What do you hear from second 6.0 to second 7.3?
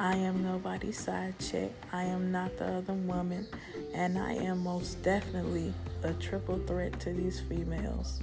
a triple threat to